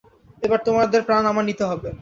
[0.41, 1.89] এবার, তোমাদের প্রাণ আমার নিতে হবে।